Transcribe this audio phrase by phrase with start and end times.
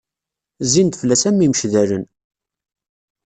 [0.65, 2.05] Zzin-d fell-as imceddalen.